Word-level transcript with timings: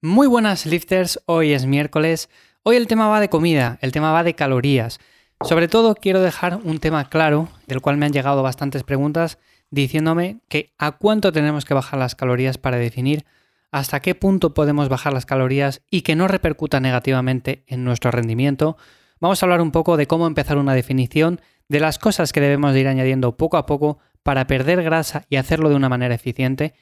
Muy 0.00 0.28
buenas 0.28 0.64
lifters, 0.64 1.20
hoy 1.26 1.52
es 1.52 1.66
miércoles. 1.66 2.30
Hoy 2.62 2.76
el 2.76 2.86
tema 2.86 3.08
va 3.08 3.18
de 3.18 3.28
comida, 3.28 3.78
el 3.80 3.90
tema 3.90 4.12
va 4.12 4.22
de 4.22 4.34
calorías. 4.34 5.00
Sobre 5.40 5.66
todo 5.66 5.96
quiero 5.96 6.20
dejar 6.20 6.60
un 6.62 6.78
tema 6.78 7.08
claro, 7.08 7.48
del 7.66 7.80
cual 7.80 7.96
me 7.96 8.06
han 8.06 8.12
llegado 8.12 8.44
bastantes 8.44 8.84
preguntas, 8.84 9.38
diciéndome 9.72 10.38
que 10.48 10.72
a 10.78 10.92
cuánto 10.92 11.32
tenemos 11.32 11.64
que 11.64 11.74
bajar 11.74 11.98
las 11.98 12.14
calorías 12.14 12.58
para 12.58 12.76
definir 12.76 13.24
hasta 13.72 13.98
qué 13.98 14.14
punto 14.14 14.54
podemos 14.54 14.88
bajar 14.88 15.12
las 15.12 15.26
calorías 15.26 15.82
y 15.90 16.02
que 16.02 16.14
no 16.14 16.28
repercuta 16.28 16.78
negativamente 16.78 17.64
en 17.66 17.82
nuestro 17.82 18.12
rendimiento. 18.12 18.76
Vamos 19.18 19.42
a 19.42 19.46
hablar 19.46 19.60
un 19.60 19.72
poco 19.72 19.96
de 19.96 20.06
cómo 20.06 20.28
empezar 20.28 20.58
una 20.58 20.74
definición, 20.74 21.40
de 21.66 21.80
las 21.80 21.98
cosas 21.98 22.32
que 22.32 22.40
debemos 22.40 22.76
ir 22.76 22.86
añadiendo 22.86 23.36
poco 23.36 23.56
a 23.56 23.66
poco 23.66 23.98
para 24.22 24.46
perder 24.46 24.84
grasa 24.84 25.26
y 25.28 25.36
hacerlo 25.36 25.68
de 25.68 25.74
una 25.74 25.88
manera 25.88 26.14
eficiente 26.14 26.72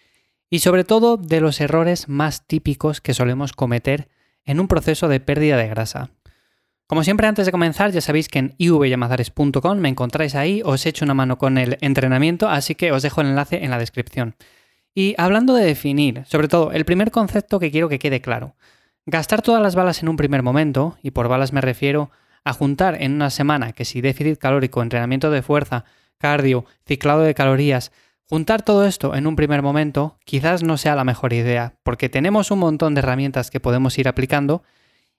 y 0.51 0.61
sobre 0.61 0.85
todo 0.85 1.17
de 1.17 1.41
los 1.41 1.61
errores 1.61 2.09
más 2.09 2.47
típicos 2.47 3.01
que 3.01 3.15
solemos 3.15 3.53
cometer 3.53 4.09
en 4.45 4.61
un 4.61 4.69
proceso 4.69 5.09
de 5.09 5.21
pérdida 5.21 5.57
de 5.57 5.69
grasa. 5.69 6.11
Como 6.87 7.03
siempre, 7.03 7.27
antes 7.27 7.47
de 7.47 7.53
comenzar, 7.53 7.91
ya 7.91 8.01
sabéis 8.01 8.29
que 8.29 8.39
en 8.39 8.55
ivyamazares.com 8.59 9.79
me 9.79 9.89
encontráis 9.89 10.37
ahí, 10.37 10.63
os 10.65 10.87
echo 10.87 11.05
una 11.05 11.15
mano 11.15 11.37
con 11.37 11.59
el 11.59 11.79
entrenamiento, 11.81 12.49
así 12.49 12.77
que 12.77 12.93
os 12.93 13.03
dejo 13.03 13.21
el 13.21 13.29
enlace 13.29 13.65
en 13.65 13.71
la 13.71 13.79
descripción. 13.79 14.37
Y 14.95 15.17
hablando 15.19 15.53
de 15.55 15.65
definir, 15.65 16.23
sobre 16.27 16.47
todo, 16.47 16.71
el 16.71 16.85
primer 16.85 17.11
concepto 17.11 17.59
que 17.59 17.73
quiero 17.73 17.89
que 17.89 17.99
quede 17.99 18.21
claro. 18.21 18.55
Gastar 19.05 19.43
todas 19.43 19.61
las 19.61 19.75
balas 19.75 20.01
en 20.03 20.09
un 20.09 20.17
primer 20.17 20.45
momento, 20.45 20.97
y 21.03 21.11
por 21.11 21.27
balas 21.27 21.53
me 21.53 21.61
refiero 21.61 22.11
a 22.45 22.53
juntar 22.53 23.03
en 23.03 23.15
una 23.15 23.31
semana 23.31 23.73
que 23.73 23.85
si 23.85 24.01
déficit 24.01 24.39
calórico, 24.39 24.81
entrenamiento 24.81 25.33
de 25.33 25.43
fuerza, 25.43 25.85
cardio, 26.19 26.67
ciclado 26.87 27.23
de 27.23 27.35
calorías, 27.35 27.91
Juntar 28.29 28.63
todo 28.63 28.85
esto 28.85 29.15
en 29.15 29.29
un 29.29 29.37
primer 29.37 29.63
momento 29.63 30.19
quizás 30.25 30.65
no 30.65 30.79
sea 30.79 30.97
la 30.97 31.05
mejor 31.05 31.33
idea, 31.33 31.77
porque 31.85 32.09
tenemos 32.09 32.51
un 32.51 32.59
montón 32.59 32.95
de 32.95 32.99
herramientas 32.99 33.53
que 33.53 33.61
podemos 33.61 33.97
ir 33.99 34.09
aplicando 34.09 34.65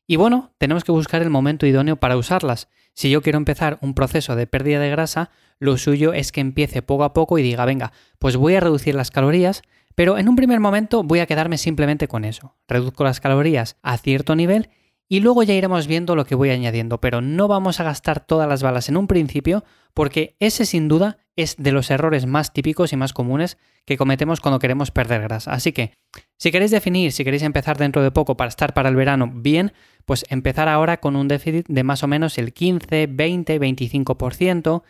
y 0.05 0.17
bueno, 0.17 0.51
tenemos 0.57 0.83
que 0.83 0.91
buscar 0.91 1.21
el 1.21 1.29
momento 1.29 1.65
idóneo 1.65 1.95
para 1.95 2.17
usarlas. 2.17 2.67
Si 2.93 3.09
yo 3.09 3.21
quiero 3.21 3.37
empezar 3.37 3.77
un 3.81 3.93
proceso 3.93 4.35
de 4.35 4.45
pérdida 4.45 4.79
de 4.79 4.89
grasa, 4.89 5.29
lo 5.57 5.77
suyo 5.77 6.11
es 6.11 6.33
que 6.33 6.41
empiece 6.41 6.81
poco 6.81 7.05
a 7.05 7.13
poco 7.13 7.37
y 7.37 7.43
diga, 7.43 7.63
venga, 7.63 7.93
pues 8.19 8.35
voy 8.35 8.55
a 8.55 8.59
reducir 8.59 8.93
las 8.93 9.11
calorías, 9.11 9.61
pero 9.95 10.17
en 10.17 10.27
un 10.27 10.35
primer 10.35 10.59
momento 10.59 11.03
voy 11.03 11.19
a 11.19 11.27
quedarme 11.27 11.57
simplemente 11.57 12.09
con 12.09 12.25
eso. 12.25 12.55
Reduzco 12.67 13.05
las 13.05 13.21
calorías 13.21 13.77
a 13.83 13.97
cierto 13.97 14.35
nivel 14.35 14.69
y 15.07 15.21
luego 15.21 15.43
ya 15.43 15.53
iremos 15.53 15.87
viendo 15.87 16.15
lo 16.17 16.25
que 16.25 16.35
voy 16.35 16.49
añadiendo, 16.49 16.99
pero 16.99 17.21
no 17.21 17.47
vamos 17.47 17.79
a 17.79 17.85
gastar 17.85 18.19
todas 18.19 18.49
las 18.49 18.63
balas 18.63 18.89
en 18.89 18.97
un 18.97 19.07
principio 19.07 19.63
porque 19.93 20.35
ese 20.39 20.65
sin 20.65 20.89
duda 20.89 21.19
es 21.37 21.55
de 21.57 21.71
los 21.71 21.89
errores 21.89 22.25
más 22.25 22.51
típicos 22.51 22.91
y 22.91 22.97
más 22.97 23.13
comunes 23.13 23.57
que 23.85 23.95
cometemos 23.95 24.41
cuando 24.41 24.59
queremos 24.59 24.91
perder 24.91 25.21
grasa. 25.21 25.53
Así 25.53 25.71
que, 25.71 25.93
si 26.37 26.51
queréis 26.51 26.71
definir, 26.71 27.13
si 27.13 27.23
queréis 27.23 27.43
empezar 27.43 27.77
dentro 27.77 28.03
de 28.03 28.11
poco 28.11 28.35
para 28.35 28.49
estar 28.49 28.73
para 28.73 28.89
el 28.89 28.95
verano 28.95 29.31
bien, 29.33 29.71
pues 30.05 30.25
empezar 30.29 30.67
ahora 30.67 30.97
con 30.97 31.15
un 31.15 31.27
déficit 31.27 31.65
de 31.69 31.83
más 31.83 32.03
o 32.03 32.07
menos 32.07 32.37
el 32.37 32.53
15, 32.53 33.07
20, 33.07 33.61
25% 33.61 34.83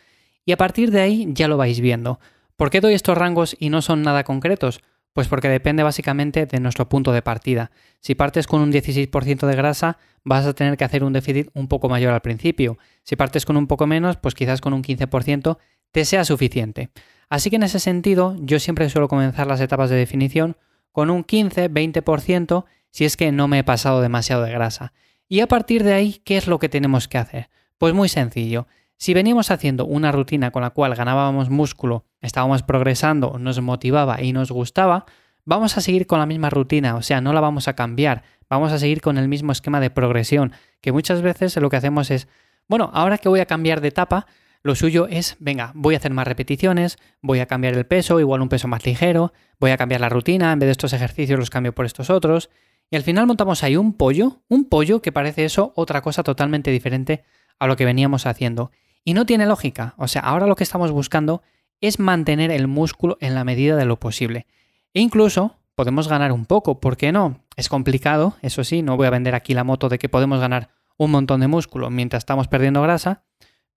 y 0.44 0.52
a 0.52 0.56
partir 0.56 0.90
de 0.90 1.02
ahí 1.02 1.28
ya 1.30 1.46
lo 1.46 1.58
vais 1.58 1.80
viendo. 1.80 2.18
¿Por 2.56 2.70
qué 2.70 2.80
doy 2.80 2.94
estos 2.94 3.16
rangos 3.16 3.54
y 3.60 3.68
no 3.68 3.82
son 3.82 4.02
nada 4.02 4.24
concretos? 4.24 4.80
Pues 5.12 5.28
porque 5.28 5.48
depende 5.48 5.82
básicamente 5.82 6.46
de 6.46 6.60
nuestro 6.60 6.88
punto 6.88 7.12
de 7.12 7.22
partida. 7.22 7.70
Si 8.00 8.14
partes 8.14 8.46
con 8.46 8.60
un 8.60 8.72
16% 8.72 9.46
de 9.46 9.56
grasa, 9.56 9.98
vas 10.24 10.46
a 10.46 10.54
tener 10.54 10.76
que 10.76 10.84
hacer 10.84 11.04
un 11.04 11.12
déficit 11.12 11.50
un 11.54 11.68
poco 11.68 11.88
mayor 11.88 12.14
al 12.14 12.20
principio. 12.20 12.78
Si 13.02 13.16
partes 13.16 13.44
con 13.44 13.56
un 13.56 13.66
poco 13.66 13.86
menos, 13.86 14.16
pues 14.16 14.34
quizás 14.34 14.60
con 14.60 14.72
un 14.72 14.82
15% 14.82 15.58
te 15.90 16.04
sea 16.04 16.24
suficiente. 16.24 16.90
Así 17.28 17.50
que 17.50 17.56
en 17.56 17.62
ese 17.62 17.80
sentido, 17.80 18.36
yo 18.40 18.58
siempre 18.58 18.88
suelo 18.88 19.08
comenzar 19.08 19.46
las 19.46 19.60
etapas 19.60 19.90
de 19.90 19.96
definición 19.96 20.56
con 20.92 21.10
un 21.10 21.24
15-20% 21.24 22.64
si 22.90 23.04
es 23.04 23.16
que 23.16 23.32
no 23.32 23.48
me 23.48 23.60
he 23.60 23.64
pasado 23.64 24.00
demasiado 24.00 24.42
de 24.42 24.52
grasa. 24.52 24.92
Y 25.28 25.40
a 25.40 25.46
partir 25.46 25.84
de 25.84 25.92
ahí, 25.92 26.22
¿qué 26.24 26.36
es 26.36 26.46
lo 26.46 26.58
que 26.58 26.68
tenemos 26.68 27.06
que 27.06 27.18
hacer? 27.18 27.50
Pues 27.76 27.92
muy 27.92 28.08
sencillo. 28.08 28.66
Si 28.96 29.14
veníamos 29.14 29.50
haciendo 29.50 29.84
una 29.84 30.10
rutina 30.10 30.50
con 30.50 30.62
la 30.62 30.70
cual 30.70 30.94
ganábamos 30.94 31.50
músculo, 31.50 32.06
estábamos 32.20 32.62
progresando, 32.62 33.38
nos 33.38 33.60
motivaba 33.60 34.22
y 34.22 34.32
nos 34.32 34.50
gustaba, 34.50 35.06
vamos 35.44 35.76
a 35.76 35.80
seguir 35.80 36.06
con 36.06 36.18
la 36.18 36.26
misma 36.26 36.50
rutina, 36.50 36.96
o 36.96 37.02
sea, 37.02 37.20
no 37.20 37.32
la 37.32 37.40
vamos 37.40 37.68
a 37.68 37.74
cambiar, 37.74 38.24
vamos 38.50 38.72
a 38.72 38.78
seguir 38.78 39.00
con 39.00 39.16
el 39.16 39.28
mismo 39.28 39.52
esquema 39.52 39.78
de 39.80 39.90
progresión, 39.90 40.52
que 40.80 40.90
muchas 40.90 41.22
veces 41.22 41.56
lo 41.56 41.70
que 41.70 41.76
hacemos 41.76 42.10
es, 42.10 42.26
bueno, 42.66 42.90
ahora 42.92 43.18
que 43.18 43.28
voy 43.28 43.40
a 43.40 43.46
cambiar 43.46 43.80
de 43.80 43.88
etapa, 43.88 44.26
lo 44.62 44.74
suyo 44.74 45.06
es, 45.08 45.36
venga, 45.38 45.72
voy 45.74 45.94
a 45.94 45.98
hacer 45.98 46.12
más 46.12 46.26
repeticiones, 46.26 46.98
voy 47.22 47.40
a 47.40 47.46
cambiar 47.46 47.74
el 47.74 47.86
peso, 47.86 48.20
igual 48.20 48.42
un 48.42 48.48
peso 48.48 48.68
más 48.68 48.84
ligero, 48.84 49.32
voy 49.60 49.70
a 49.70 49.76
cambiar 49.76 50.00
la 50.00 50.08
rutina, 50.08 50.52
en 50.52 50.58
vez 50.58 50.66
de 50.66 50.72
estos 50.72 50.92
ejercicios 50.92 51.38
los 51.38 51.50
cambio 51.50 51.74
por 51.74 51.86
estos 51.86 52.10
otros, 52.10 52.50
y 52.90 52.96
al 52.96 53.02
final 53.02 53.26
montamos 53.26 53.62
ahí 53.62 53.76
un 53.76 53.92
pollo, 53.92 54.42
un 54.48 54.64
pollo 54.64 55.02
que 55.02 55.12
parece 55.12 55.44
eso 55.44 55.72
otra 55.76 56.00
cosa 56.00 56.22
totalmente 56.22 56.70
diferente 56.70 57.22
a 57.58 57.66
lo 57.66 57.76
que 57.76 57.84
veníamos 57.84 58.26
haciendo. 58.26 58.70
Y 59.04 59.14
no 59.14 59.26
tiene 59.26 59.46
lógica. 59.46 59.94
O 59.96 60.08
sea, 60.08 60.22
ahora 60.22 60.46
lo 60.46 60.56
que 60.56 60.64
estamos 60.64 60.90
buscando 60.90 61.42
es 61.80 61.98
mantener 61.98 62.50
el 62.50 62.66
músculo 62.66 63.18
en 63.20 63.34
la 63.34 63.44
medida 63.44 63.76
de 63.76 63.84
lo 63.84 64.00
posible. 64.00 64.46
E 64.94 65.00
incluso 65.00 65.56
podemos 65.74 66.08
ganar 66.08 66.32
un 66.32 66.46
poco, 66.46 66.80
¿por 66.80 66.96
qué 66.96 67.12
no? 67.12 67.44
Es 67.56 67.68
complicado, 67.68 68.36
eso 68.42 68.64
sí, 68.64 68.82
no 68.82 68.96
voy 68.96 69.06
a 69.06 69.10
vender 69.10 69.34
aquí 69.34 69.54
la 69.54 69.64
moto 69.64 69.88
de 69.88 69.98
que 69.98 70.08
podemos 70.08 70.40
ganar 70.40 70.70
un 70.96 71.10
montón 71.10 71.40
de 71.40 71.46
músculo 71.46 71.90
mientras 71.90 72.22
estamos 72.22 72.48
perdiendo 72.48 72.82
grasa, 72.82 73.22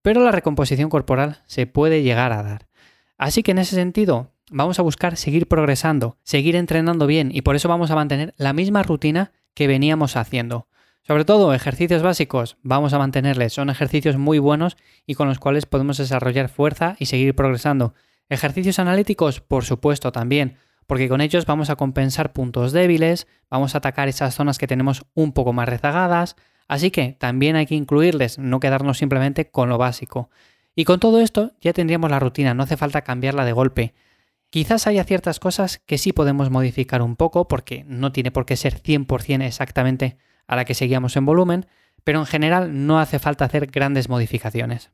pero 0.02 0.24
la 0.24 0.32
recomposición 0.32 0.90
corporal 0.90 1.40
se 1.46 1.68
puede 1.68 2.04
llegar 2.04 2.32
a 2.32 2.44
dar. 2.44 2.68
Así 3.18 3.44
que 3.44 3.52
en 3.52 3.60
ese 3.60 3.76
sentido, 3.76 4.32
vamos 4.52 4.80
a 4.80 4.84
buscar 4.84 5.16
seguir 5.16 5.48
progresando, 5.48 6.18
seguir 6.24 6.56
entrenando 6.56 7.08
bien 7.08 7.30
y 7.34 7.42
por 7.42 7.56
eso 7.56 7.70
vamos 7.70 7.92
a 7.92 7.96
mantener 7.96 8.34
la 8.38 8.54
misma 8.54 8.84
rutina 8.84 9.32
que 9.54 9.68
veníamos 9.68 10.18
haciendo. 10.18 10.68
Sobre 11.04 11.26
todo, 11.26 11.54
ejercicios 11.54 12.04
básicos, 12.04 12.58
vamos 12.62 12.94
a 12.94 13.00
mantenerles. 13.00 13.54
Son 13.54 13.70
ejercicios 13.70 14.18
muy 14.18 14.38
buenos 14.38 14.78
y 15.08 15.16
con 15.16 15.28
los 15.28 15.40
cuales 15.40 15.66
podemos 15.66 15.98
desarrollar 15.98 16.48
fuerza 16.48 16.96
y 17.00 17.08
seguir 17.08 17.36
progresando. 17.36 17.96
Ejercicios 18.30 18.78
analíticos, 18.80 19.42
por 19.42 19.66
supuesto, 19.66 20.12
también, 20.12 20.58
porque 20.86 21.10
con 21.10 21.22
ellos 21.22 21.46
vamos 21.46 21.70
a 21.70 21.76
compensar 21.76 22.34
puntos 22.34 22.72
débiles, 22.72 23.28
vamos 23.50 23.74
a 23.74 23.80
atacar 23.80 24.10
esas 24.10 24.36
zonas 24.36 24.58
que 24.58 24.68
tenemos 24.68 25.04
un 25.16 25.32
poco 25.32 25.54
más 25.54 25.68
rezagadas, 25.68 26.36
así 26.72 26.90
que 26.90 27.18
también 27.20 27.58
hay 27.58 27.66
que 27.66 27.76
incluirles, 27.76 28.40
no 28.40 28.62
quedarnos 28.62 28.98
simplemente 28.98 29.52
con 29.52 29.68
lo 29.68 29.78
básico. 29.78 30.30
Y 30.74 30.86
con 30.86 31.02
todo 31.02 31.20
esto 31.20 31.52
ya 31.60 31.74
tendríamos 31.74 32.10
la 32.10 32.22
rutina, 32.22 32.54
no 32.54 32.64
hace 32.64 32.78
falta 32.78 33.02
cambiarla 33.02 33.44
de 33.44 33.52
golpe. 33.52 33.94
Quizás 34.50 34.88
haya 34.88 35.04
ciertas 35.04 35.42
cosas 35.42 35.80
que 35.86 35.98
sí 35.98 36.14
podemos 36.14 36.50
modificar 36.50 37.02
un 37.02 37.18
poco, 37.18 37.50
porque 37.50 37.84
no 37.88 38.14
tiene 38.14 38.32
por 38.32 38.46
qué 38.46 38.56
ser 38.56 38.82
100% 38.82 39.44
exactamente 39.44 40.18
a 40.48 40.56
la 40.56 40.64
que 40.64 40.74
seguíamos 40.74 41.18
en 41.18 41.26
volumen, 41.26 41.66
pero 42.06 42.20
en 42.20 42.26
general 42.26 42.88
no 42.88 43.02
hace 43.02 43.20
falta 43.20 43.44
hacer 43.44 43.68
grandes 43.68 44.08
modificaciones. 44.08 44.92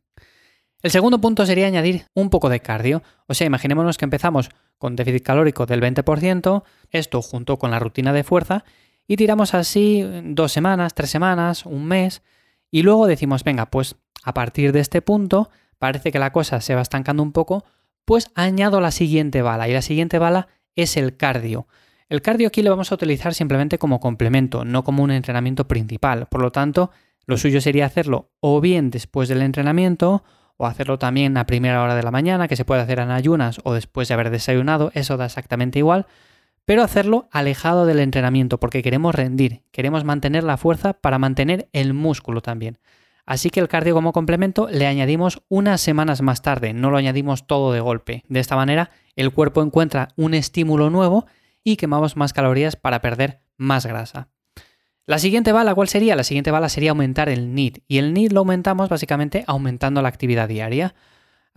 El 0.81 0.89
segundo 0.89 1.21
punto 1.21 1.45
sería 1.45 1.67
añadir 1.67 2.05
un 2.15 2.31
poco 2.31 2.49
de 2.49 2.59
cardio, 2.59 3.03
o 3.27 3.35
sea, 3.35 3.45
imaginémonos 3.45 3.99
que 3.99 4.05
empezamos 4.05 4.49
con 4.79 4.95
déficit 4.95 5.21
calórico 5.21 5.67
del 5.67 5.81
20%, 5.81 6.63
esto 6.89 7.21
junto 7.21 7.59
con 7.59 7.69
la 7.69 7.77
rutina 7.77 8.13
de 8.13 8.23
fuerza, 8.23 8.63
y 9.07 9.15
tiramos 9.15 9.53
así 9.53 10.05
dos 10.23 10.51
semanas, 10.51 10.93
tres 10.93 11.09
semanas, 11.09 11.65
un 11.65 11.85
mes, 11.85 12.21
y 12.69 12.83
luego 12.83 13.07
decimos, 13.07 13.43
venga, 13.43 13.67
pues 13.67 13.95
a 14.23 14.33
partir 14.33 14.73
de 14.73 14.81
este 14.81 15.01
punto 15.01 15.49
parece 15.79 16.11
que 16.11 16.19
la 16.19 16.31
cosa 16.31 16.59
se 16.59 16.75
va 16.75 16.81
estancando 16.81 17.23
un 17.23 17.31
poco, 17.31 17.63
pues 18.05 18.29
añado 18.35 18.81
la 18.81 18.91
siguiente 18.91 19.41
bala, 19.41 19.69
y 19.69 19.73
la 19.73 19.81
siguiente 19.81 20.19
bala 20.19 20.49
es 20.75 20.97
el 20.97 21.15
cardio. 21.17 21.67
El 22.09 22.21
cardio 22.21 22.47
aquí 22.47 22.61
lo 22.61 22.69
vamos 22.69 22.91
a 22.91 22.95
utilizar 22.95 23.33
simplemente 23.33 23.77
como 23.77 23.99
complemento, 23.99 24.63
no 24.63 24.83
como 24.83 25.03
un 25.03 25.11
entrenamiento 25.11 25.67
principal. 25.67 26.27
Por 26.27 26.41
lo 26.41 26.51
tanto, 26.51 26.91
lo 27.25 27.37
suyo 27.37 27.59
sería 27.59 27.85
hacerlo 27.85 28.31
o 28.39 28.61
bien 28.61 28.91
después 28.91 29.27
del 29.27 29.41
entrenamiento 29.41 30.23
o 30.55 30.65
hacerlo 30.65 30.97
también 30.97 31.37
a 31.37 31.45
primera 31.45 31.83
hora 31.83 31.95
de 31.95 32.03
la 32.03 32.11
mañana, 32.11 32.47
que 32.47 32.55
se 32.55 32.63
puede 32.63 32.81
hacer 32.81 32.99
en 32.99 33.11
ayunas 33.11 33.59
o 33.63 33.73
después 33.73 34.07
de 34.07 34.13
haber 34.13 34.29
desayunado, 34.29 34.91
eso 34.93 35.17
da 35.17 35.25
exactamente 35.25 35.79
igual, 35.79 36.07
pero 36.67 36.83
hacerlo 36.83 37.29
alejado 37.31 37.85
del 37.85 37.99
entrenamiento 37.99 38.59
porque 38.59 38.83
queremos 38.83 39.15
rendir, 39.15 39.63
queremos 39.71 40.03
mantener 40.03 40.43
la 40.43 40.57
fuerza 40.57 40.91
para 40.91 41.17
mantener 41.17 41.69
el 41.71 41.93
músculo 41.93 42.41
también. 42.41 42.77
Así 43.25 43.49
que 43.49 43.61
el 43.61 43.69
cardio 43.69 43.93
como 43.93 44.11
complemento 44.11 44.67
le 44.69 44.85
añadimos 44.85 45.41
unas 45.47 45.79
semanas 45.79 46.21
más 46.21 46.41
tarde, 46.41 46.73
no 46.73 46.91
lo 46.91 46.97
añadimos 46.97 47.47
todo 47.47 47.71
de 47.71 47.79
golpe. 47.79 48.25
De 48.27 48.41
esta 48.41 48.57
manera 48.57 48.89
el 49.15 49.31
cuerpo 49.31 49.63
encuentra 49.63 50.09
un 50.17 50.33
estímulo 50.33 50.89
nuevo 50.89 51.25
y 51.63 51.77
quemamos 51.77 52.17
más 52.17 52.33
calorías 52.33 52.75
para 52.75 52.99
perder 52.99 53.39
más 53.55 53.85
grasa. 53.85 54.27
La 55.05 55.19
siguiente 55.19 55.53
bala, 55.53 55.73
¿cuál 55.73 55.87
sería? 55.87 56.17
La 56.17 56.25
siguiente 56.25 56.51
bala 56.51 56.67
sería 56.67 56.89
aumentar 56.89 57.29
el 57.29 57.55
NIT. 57.55 57.79
Y 57.87 57.99
el 57.99 58.13
NIT 58.13 58.33
lo 58.33 58.41
aumentamos 58.41 58.89
básicamente 58.89 59.45
aumentando 59.47 60.01
la 60.01 60.09
actividad 60.09 60.49
diaria. 60.49 60.95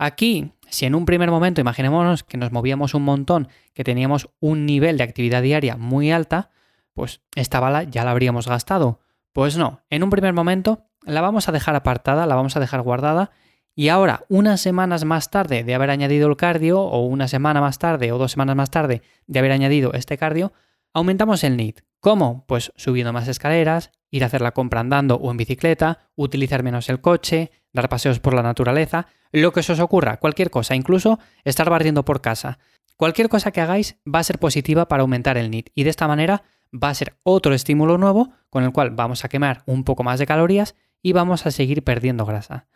Aquí, 0.03 0.53
si 0.67 0.87
en 0.87 0.95
un 0.95 1.05
primer 1.05 1.29
momento 1.29 1.61
imaginémonos 1.61 2.23
que 2.23 2.39
nos 2.39 2.51
movíamos 2.51 2.95
un 2.95 3.03
montón, 3.03 3.49
que 3.75 3.83
teníamos 3.83 4.29
un 4.39 4.65
nivel 4.65 4.97
de 4.97 5.03
actividad 5.03 5.43
diaria 5.43 5.77
muy 5.77 6.11
alta, 6.11 6.49
pues 6.95 7.21
esta 7.35 7.59
bala 7.59 7.83
ya 7.83 8.03
la 8.03 8.09
habríamos 8.09 8.47
gastado. 8.47 8.99
Pues 9.31 9.57
no, 9.57 9.81
en 9.91 10.01
un 10.01 10.09
primer 10.09 10.33
momento 10.33 10.87
la 11.03 11.21
vamos 11.21 11.47
a 11.47 11.51
dejar 11.51 11.75
apartada, 11.75 12.25
la 12.25 12.33
vamos 12.33 12.57
a 12.57 12.59
dejar 12.59 12.81
guardada 12.81 13.29
y 13.75 13.89
ahora, 13.89 14.25
unas 14.27 14.59
semanas 14.59 15.05
más 15.05 15.29
tarde 15.29 15.63
de 15.63 15.75
haber 15.75 15.91
añadido 15.91 16.27
el 16.27 16.35
cardio, 16.35 16.81
o 16.81 17.05
una 17.05 17.27
semana 17.27 17.61
más 17.61 17.77
tarde, 17.77 18.11
o 18.11 18.17
dos 18.17 18.31
semanas 18.31 18.55
más 18.55 18.71
tarde 18.71 19.03
de 19.27 19.39
haber 19.39 19.51
añadido 19.51 19.93
este 19.93 20.17
cardio, 20.17 20.51
Aumentamos 20.93 21.45
el 21.45 21.55
NEAT. 21.55 21.79
¿Cómo? 22.01 22.45
Pues 22.47 22.73
subiendo 22.75 23.13
más 23.13 23.27
escaleras, 23.29 23.91
ir 24.09 24.23
a 24.23 24.25
hacer 24.27 24.41
la 24.41 24.51
compra 24.51 24.81
andando 24.81 25.15
o 25.15 25.31
en 25.31 25.37
bicicleta, 25.37 26.09
utilizar 26.15 26.63
menos 26.63 26.89
el 26.89 26.99
coche, 26.99 27.51
dar 27.71 27.87
paseos 27.87 28.19
por 28.19 28.33
la 28.33 28.43
naturaleza, 28.43 29.07
lo 29.31 29.53
que 29.53 29.63
se 29.63 29.71
os 29.71 29.79
ocurra, 29.79 30.17
cualquier 30.17 30.49
cosa, 30.49 30.75
incluso 30.75 31.17
estar 31.45 31.69
barriendo 31.69 32.03
por 32.03 32.19
casa. 32.19 32.59
Cualquier 32.97 33.29
cosa 33.29 33.51
que 33.51 33.61
hagáis 33.61 33.99
va 34.05 34.19
a 34.19 34.23
ser 34.23 34.37
positiva 34.37 34.89
para 34.89 35.01
aumentar 35.01 35.37
el 35.37 35.49
NEAT 35.49 35.69
y 35.73 35.83
de 35.85 35.89
esta 35.89 36.09
manera 36.09 36.43
va 36.73 36.89
a 36.89 36.95
ser 36.95 37.15
otro 37.23 37.53
estímulo 37.53 37.97
nuevo 37.97 38.33
con 38.49 38.65
el 38.65 38.73
cual 38.73 38.91
vamos 38.91 39.23
a 39.23 39.29
quemar 39.29 39.63
un 39.65 39.85
poco 39.85 40.03
más 40.03 40.19
de 40.19 40.25
calorías 40.25 40.75
y 41.01 41.13
vamos 41.13 41.45
a 41.45 41.51
seguir 41.51 41.83
perdiendo 41.83 42.25
grasa. 42.25 42.67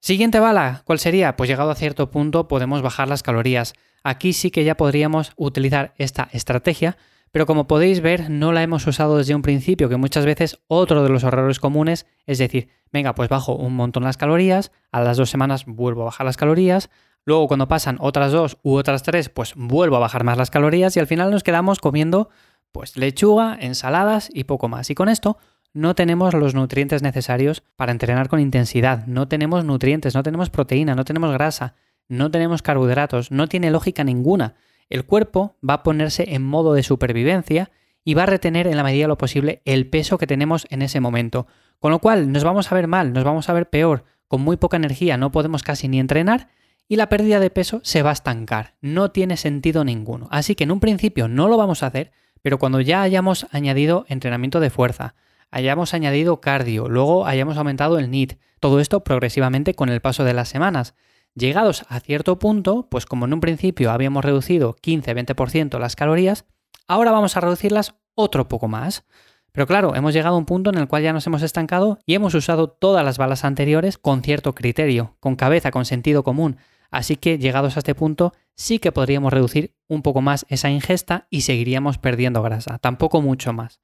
Siguiente 0.00 0.40
bala, 0.40 0.82
¿cuál 0.84 0.98
sería? 0.98 1.36
Pues 1.36 1.48
llegado 1.48 1.70
a 1.70 1.76
cierto 1.76 2.10
punto 2.10 2.48
podemos 2.48 2.82
bajar 2.82 3.08
las 3.08 3.22
calorías. 3.22 3.74
Aquí 4.02 4.32
sí 4.32 4.50
que 4.50 4.64
ya 4.64 4.76
podríamos 4.76 5.32
utilizar 5.36 5.94
esta 5.96 6.28
estrategia, 6.32 6.96
pero 7.36 7.44
como 7.44 7.66
podéis 7.66 8.00
ver 8.00 8.30
no 8.30 8.54
la 8.54 8.62
hemos 8.62 8.86
usado 8.86 9.18
desde 9.18 9.34
un 9.34 9.42
principio, 9.42 9.90
que 9.90 9.98
muchas 9.98 10.24
veces 10.24 10.58
otro 10.68 11.02
de 11.02 11.10
los 11.10 11.22
errores 11.22 11.60
comunes 11.60 12.06
es 12.24 12.38
decir, 12.38 12.70
venga, 12.90 13.14
pues 13.14 13.28
bajo 13.28 13.54
un 13.54 13.76
montón 13.76 14.04
las 14.04 14.16
calorías, 14.16 14.72
a 14.90 15.02
las 15.02 15.18
dos 15.18 15.28
semanas 15.28 15.66
vuelvo 15.66 16.00
a 16.00 16.04
bajar 16.06 16.24
las 16.24 16.38
calorías, 16.38 16.88
luego 17.26 17.46
cuando 17.46 17.68
pasan 17.68 17.98
otras 18.00 18.32
dos 18.32 18.56
u 18.62 18.76
otras 18.76 19.02
tres, 19.02 19.28
pues 19.28 19.52
vuelvo 19.54 19.96
a 19.96 19.98
bajar 19.98 20.24
más 20.24 20.38
las 20.38 20.50
calorías 20.50 20.96
y 20.96 21.00
al 21.00 21.06
final 21.06 21.30
nos 21.30 21.42
quedamos 21.42 21.78
comiendo 21.78 22.30
pues 22.72 22.96
lechuga, 22.96 23.58
ensaladas 23.60 24.30
y 24.32 24.44
poco 24.44 24.68
más. 24.68 24.88
Y 24.88 24.94
con 24.94 25.10
esto 25.10 25.36
no 25.74 25.94
tenemos 25.94 26.32
los 26.32 26.54
nutrientes 26.54 27.02
necesarios 27.02 27.62
para 27.76 27.92
entrenar 27.92 28.30
con 28.30 28.40
intensidad, 28.40 29.06
no 29.06 29.28
tenemos 29.28 29.62
nutrientes, 29.62 30.14
no 30.14 30.22
tenemos 30.22 30.48
proteína, 30.48 30.94
no 30.94 31.04
tenemos 31.04 31.34
grasa, 31.34 31.74
no 32.08 32.30
tenemos 32.30 32.62
carbohidratos, 32.62 33.30
no 33.30 33.46
tiene 33.46 33.70
lógica 33.70 34.04
ninguna. 34.04 34.54
El 34.88 35.04
cuerpo 35.04 35.56
va 35.68 35.74
a 35.74 35.82
ponerse 35.82 36.34
en 36.34 36.42
modo 36.42 36.74
de 36.74 36.82
supervivencia 36.82 37.70
y 38.04 38.14
va 38.14 38.22
a 38.22 38.26
retener 38.26 38.66
en 38.66 38.76
la 38.76 38.84
medida 38.84 39.04
de 39.04 39.08
lo 39.08 39.18
posible 39.18 39.62
el 39.64 39.88
peso 39.88 40.18
que 40.18 40.26
tenemos 40.26 40.66
en 40.70 40.82
ese 40.82 41.00
momento. 41.00 41.46
Con 41.80 41.90
lo 41.90 41.98
cual 41.98 42.30
nos 42.30 42.44
vamos 42.44 42.70
a 42.70 42.74
ver 42.74 42.86
mal, 42.86 43.12
nos 43.12 43.24
vamos 43.24 43.48
a 43.48 43.52
ver 43.52 43.68
peor, 43.68 44.04
con 44.28 44.40
muy 44.40 44.56
poca 44.56 44.76
energía 44.76 45.16
no 45.16 45.32
podemos 45.32 45.62
casi 45.62 45.88
ni 45.88 46.00
entrenar 46.00 46.48
y 46.88 46.96
la 46.96 47.08
pérdida 47.08 47.40
de 47.40 47.50
peso 47.50 47.80
se 47.82 48.02
va 48.02 48.10
a 48.10 48.12
estancar. 48.12 48.74
No 48.80 49.10
tiene 49.10 49.36
sentido 49.36 49.84
ninguno. 49.84 50.28
Así 50.30 50.54
que 50.54 50.64
en 50.64 50.70
un 50.70 50.80
principio 50.80 51.28
no 51.28 51.48
lo 51.48 51.56
vamos 51.56 51.82
a 51.82 51.86
hacer, 51.86 52.12
pero 52.42 52.58
cuando 52.58 52.80
ya 52.80 53.02
hayamos 53.02 53.46
añadido 53.50 54.04
entrenamiento 54.08 54.60
de 54.60 54.70
fuerza, 54.70 55.14
hayamos 55.50 55.94
añadido 55.94 56.40
cardio, 56.40 56.88
luego 56.88 57.26
hayamos 57.26 57.56
aumentado 57.56 57.98
el 57.98 58.10
NIT, 58.10 58.34
todo 58.60 58.80
esto 58.80 59.02
progresivamente 59.02 59.74
con 59.74 59.88
el 59.88 60.00
paso 60.00 60.24
de 60.24 60.34
las 60.34 60.48
semanas. 60.48 60.94
Llegados 61.36 61.84
a 61.90 62.00
cierto 62.00 62.38
punto, 62.38 62.88
pues 62.90 63.04
como 63.04 63.26
en 63.26 63.34
un 63.34 63.40
principio 63.40 63.90
habíamos 63.90 64.24
reducido 64.24 64.74
15-20% 64.82 65.78
las 65.78 65.94
calorías, 65.94 66.46
ahora 66.88 67.12
vamos 67.12 67.36
a 67.36 67.40
reducirlas 67.40 67.94
otro 68.14 68.48
poco 68.48 68.68
más. 68.68 69.04
Pero 69.52 69.66
claro, 69.66 69.94
hemos 69.94 70.14
llegado 70.14 70.36
a 70.36 70.38
un 70.38 70.46
punto 70.46 70.70
en 70.70 70.78
el 70.78 70.88
cual 70.88 71.02
ya 71.02 71.12
nos 71.12 71.26
hemos 71.26 71.42
estancado 71.42 71.98
y 72.06 72.14
hemos 72.14 72.32
usado 72.32 72.70
todas 72.70 73.04
las 73.04 73.18
balas 73.18 73.44
anteriores 73.44 73.98
con 73.98 74.22
cierto 74.22 74.54
criterio, 74.54 75.18
con 75.20 75.36
cabeza, 75.36 75.70
con 75.70 75.84
sentido 75.84 76.24
común. 76.24 76.56
Así 76.90 77.16
que 77.16 77.36
llegados 77.36 77.76
a 77.76 77.80
este 77.80 77.94
punto 77.94 78.32
sí 78.54 78.78
que 78.78 78.90
podríamos 78.90 79.30
reducir 79.30 79.74
un 79.88 80.00
poco 80.00 80.22
más 80.22 80.46
esa 80.48 80.70
ingesta 80.70 81.26
y 81.28 81.42
seguiríamos 81.42 81.98
perdiendo 81.98 82.42
grasa, 82.42 82.78
tampoco 82.78 83.20
mucho 83.20 83.52
más. 83.52 83.82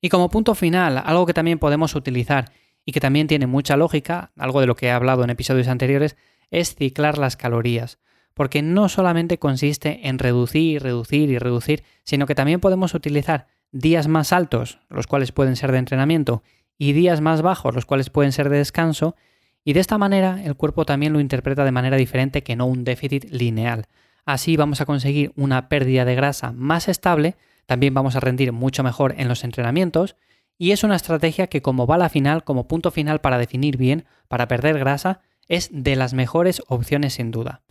Y 0.00 0.08
como 0.08 0.30
punto 0.30 0.54
final, 0.54 1.02
algo 1.04 1.26
que 1.26 1.34
también 1.34 1.58
podemos 1.58 1.96
utilizar 1.96 2.52
y 2.84 2.92
que 2.92 3.00
también 3.00 3.26
tiene 3.26 3.48
mucha 3.48 3.76
lógica, 3.76 4.30
algo 4.36 4.60
de 4.60 4.68
lo 4.68 4.76
que 4.76 4.86
he 4.86 4.90
hablado 4.92 5.24
en 5.24 5.30
episodios 5.30 5.66
anteriores, 5.66 6.16
es 6.50 6.74
ciclar 6.74 7.18
las 7.18 7.36
calorías. 7.36 7.98
Porque 8.34 8.62
no 8.62 8.88
solamente 8.88 9.38
consiste 9.38 10.08
en 10.08 10.18
reducir, 10.18 10.82
reducir 10.82 11.30
y 11.30 11.38
reducir, 11.38 11.84
sino 12.04 12.26
que 12.26 12.34
también 12.34 12.60
podemos 12.60 12.94
utilizar 12.94 13.46
días 13.72 14.08
más 14.08 14.32
altos, 14.32 14.80
los 14.88 15.06
cuales 15.06 15.32
pueden 15.32 15.56
ser 15.56 15.72
de 15.72 15.78
entrenamiento, 15.78 16.42
y 16.78 16.92
días 16.92 17.20
más 17.20 17.42
bajos, 17.42 17.74
los 17.74 17.86
cuales 17.86 18.10
pueden 18.10 18.32
ser 18.32 18.50
de 18.50 18.58
descanso, 18.58 19.16
y 19.64 19.72
de 19.72 19.80
esta 19.80 19.98
manera 19.98 20.42
el 20.44 20.54
cuerpo 20.54 20.84
también 20.84 21.12
lo 21.12 21.20
interpreta 21.20 21.64
de 21.64 21.72
manera 21.72 21.96
diferente 21.96 22.42
que 22.42 22.56
no 22.56 22.66
un 22.66 22.84
déficit 22.84 23.24
lineal. 23.30 23.86
Así 24.24 24.56
vamos 24.56 24.80
a 24.80 24.86
conseguir 24.86 25.32
una 25.36 25.68
pérdida 25.68 26.04
de 26.04 26.14
grasa 26.14 26.52
más 26.52 26.88
estable, 26.88 27.36
también 27.66 27.94
vamos 27.94 28.16
a 28.16 28.20
rendir 28.20 28.52
mucho 28.52 28.82
mejor 28.82 29.14
en 29.18 29.28
los 29.28 29.44
entrenamientos 29.44 30.16
y 30.58 30.70
es 30.70 30.84
una 30.84 30.96
estrategia 30.96 31.48
que 31.48 31.62
como 31.62 31.86
bala 31.86 32.08
final, 32.08 32.44
como 32.44 32.66
punto 32.68 32.90
final 32.90 33.20
para 33.20 33.38
definir 33.38 33.76
bien, 33.76 34.04
para 34.28 34.48
perder 34.48 34.78
grasa, 34.78 35.20
es 35.48 35.68
de 35.72 35.96
las 35.96 36.14
mejores 36.14 36.62
opciones 36.68 37.14
sin 37.14 37.30
duda. 37.30 37.62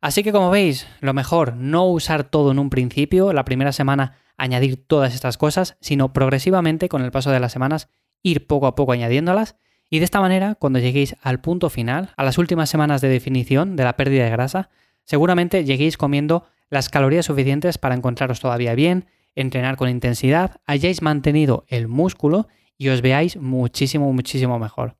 Así 0.00 0.22
que 0.22 0.32
como 0.32 0.50
veis, 0.50 0.86
lo 1.00 1.12
mejor, 1.12 1.56
no 1.56 1.86
usar 1.86 2.24
todo 2.24 2.52
en 2.52 2.58
un 2.58 2.70
principio, 2.70 3.32
la 3.32 3.44
primera 3.44 3.72
semana 3.72 4.14
añadir 4.36 4.82
todas 4.86 5.14
estas 5.14 5.36
cosas, 5.36 5.76
sino 5.80 6.12
progresivamente 6.12 6.88
con 6.88 7.02
el 7.02 7.10
paso 7.10 7.30
de 7.30 7.40
las 7.40 7.52
semanas 7.52 7.88
ir 8.22 8.46
poco 8.46 8.66
a 8.66 8.74
poco 8.74 8.92
añadiéndolas 8.92 9.56
y 9.90 9.98
de 9.98 10.04
esta 10.04 10.20
manera, 10.20 10.54
cuando 10.54 10.78
lleguéis 10.78 11.16
al 11.20 11.40
punto 11.40 11.68
final, 11.68 12.14
a 12.16 12.22
las 12.22 12.38
últimas 12.38 12.70
semanas 12.70 13.00
de 13.00 13.08
definición 13.08 13.74
de 13.74 13.84
la 13.84 13.96
pérdida 13.96 14.24
de 14.24 14.30
grasa, 14.30 14.70
seguramente 15.04 15.64
lleguéis 15.64 15.96
comiendo 15.96 16.46
las 16.70 16.88
calorías 16.88 17.26
suficientes 17.26 17.76
para 17.76 17.96
encontraros 17.96 18.38
todavía 18.38 18.74
bien, 18.76 19.06
entrenar 19.34 19.76
con 19.76 19.88
intensidad, 19.88 20.60
hayáis 20.64 21.02
mantenido 21.02 21.64
el 21.66 21.88
músculo 21.88 22.46
y 22.78 22.88
os 22.88 23.02
veáis 23.02 23.36
muchísimo, 23.36 24.12
muchísimo 24.12 24.60
mejor. 24.60 24.99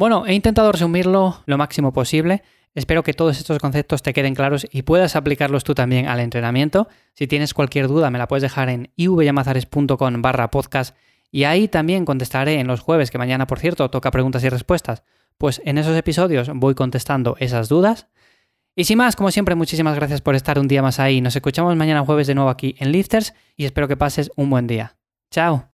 Bueno, 0.00 0.24
he 0.26 0.32
intentado 0.32 0.72
resumirlo 0.72 1.42
lo 1.44 1.58
máximo 1.58 1.92
posible. 1.92 2.42
Espero 2.74 3.02
que 3.02 3.12
todos 3.12 3.36
estos 3.36 3.58
conceptos 3.58 4.00
te 4.00 4.14
queden 4.14 4.34
claros 4.34 4.66
y 4.72 4.80
puedas 4.80 5.14
aplicarlos 5.14 5.62
tú 5.62 5.74
también 5.74 6.08
al 6.08 6.20
entrenamiento. 6.20 6.88
Si 7.12 7.26
tienes 7.26 7.52
cualquier 7.52 7.86
duda, 7.86 8.08
me 8.08 8.16
la 8.16 8.26
puedes 8.26 8.40
dejar 8.40 8.70
en 8.70 8.90
ivyamazares.com 8.96 10.22
barra 10.22 10.50
podcast 10.50 10.96
y 11.30 11.44
ahí 11.44 11.68
también 11.68 12.06
contestaré 12.06 12.60
en 12.60 12.66
los 12.66 12.80
jueves, 12.80 13.10
que 13.10 13.18
mañana, 13.18 13.46
por 13.46 13.58
cierto, 13.58 13.90
toca 13.90 14.10
preguntas 14.10 14.42
y 14.42 14.48
respuestas. 14.48 15.02
Pues 15.36 15.60
en 15.66 15.76
esos 15.76 15.94
episodios 15.94 16.50
voy 16.54 16.74
contestando 16.74 17.36
esas 17.38 17.68
dudas. 17.68 18.06
Y 18.74 18.84
sin 18.84 18.96
más, 18.96 19.16
como 19.16 19.30
siempre, 19.30 19.54
muchísimas 19.54 19.96
gracias 19.96 20.22
por 20.22 20.34
estar 20.34 20.58
un 20.58 20.66
día 20.66 20.80
más 20.80 20.98
ahí. 20.98 21.20
Nos 21.20 21.36
escuchamos 21.36 21.76
mañana 21.76 22.06
jueves 22.06 22.26
de 22.26 22.34
nuevo 22.34 22.48
aquí 22.48 22.74
en 22.78 22.90
Lifters 22.90 23.34
y 23.54 23.66
espero 23.66 23.86
que 23.86 23.98
pases 23.98 24.30
un 24.36 24.48
buen 24.48 24.66
día. 24.66 24.96
Chao. 25.30 25.69